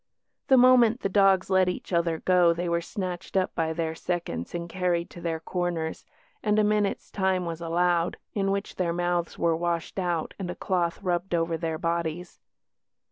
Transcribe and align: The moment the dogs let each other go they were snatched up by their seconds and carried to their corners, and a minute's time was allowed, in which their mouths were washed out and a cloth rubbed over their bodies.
The 0.47 0.57
moment 0.57 1.01
the 1.01 1.09
dogs 1.09 1.51
let 1.51 1.69
each 1.69 1.93
other 1.93 2.21
go 2.21 2.53
they 2.53 2.67
were 2.67 2.81
snatched 2.81 3.37
up 3.37 3.53
by 3.53 3.71
their 3.71 3.93
seconds 3.93 4.55
and 4.55 4.67
carried 4.67 5.11
to 5.11 5.21
their 5.21 5.39
corners, 5.39 6.05
and 6.41 6.57
a 6.57 6.63
minute's 6.63 7.11
time 7.11 7.45
was 7.45 7.61
allowed, 7.61 8.17
in 8.33 8.49
which 8.49 8.77
their 8.77 8.93
mouths 8.93 9.37
were 9.37 9.55
washed 9.55 9.99
out 9.99 10.33
and 10.39 10.49
a 10.49 10.55
cloth 10.55 11.03
rubbed 11.03 11.35
over 11.35 11.55
their 11.55 11.77
bodies. 11.77 12.39